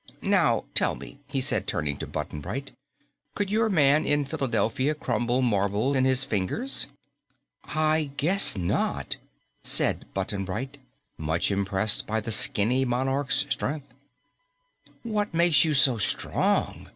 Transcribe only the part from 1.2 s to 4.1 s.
he said, turning to Button Bright, "could your man